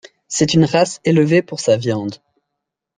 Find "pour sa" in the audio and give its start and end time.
1.43-1.77